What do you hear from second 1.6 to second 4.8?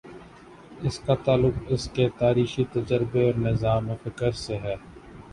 اس کے تاریخی تجربے اور نظام فکر سے ہے۔